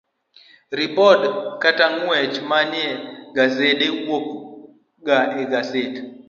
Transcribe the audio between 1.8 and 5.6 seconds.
Gweche Manie Gasede wuok ga e